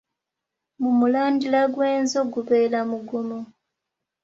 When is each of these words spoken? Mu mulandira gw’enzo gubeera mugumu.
Mu 0.81 0.91
mulandira 0.99 1.61
gw’enzo 1.73 2.19
gubeera 2.33 2.79
mugumu. 2.89 3.39